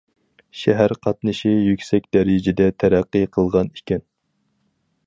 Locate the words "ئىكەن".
3.79-4.07